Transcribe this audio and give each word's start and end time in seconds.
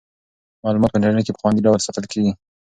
معلومات 0.65 0.89
په 0.91 0.97
انټرنیټ 0.97 1.23
کې 1.25 1.33
په 1.35 1.39
خوندي 1.41 1.61
ډول 1.67 1.79
ساتل 1.85 2.05
کیږي. 2.11 2.31